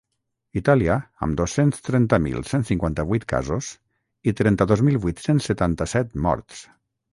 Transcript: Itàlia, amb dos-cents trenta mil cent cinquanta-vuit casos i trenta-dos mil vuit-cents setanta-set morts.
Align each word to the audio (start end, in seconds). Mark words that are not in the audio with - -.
Itàlia, 0.59 0.95
amb 1.27 1.37
dos-cents 1.41 1.83
trenta 1.89 2.19
mil 2.23 2.39
cent 2.53 2.65
cinquanta-vuit 2.71 3.29
casos 3.35 3.69
i 4.31 4.35
trenta-dos 4.43 4.85
mil 4.91 5.01
vuit-cents 5.07 5.53
setanta-set 5.53 6.21
morts. 6.29 6.67